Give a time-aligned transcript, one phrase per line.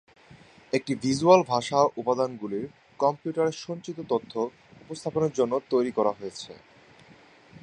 [0.73, 2.65] একটি ভিজ্যুয়াল ভাষা উপাদানগুলির
[2.99, 4.33] কম্পিউটারে সঞ্চিত তথ্য
[4.83, 6.51] উপস্থাপনের জন্য তৈরি করা হয়েছে।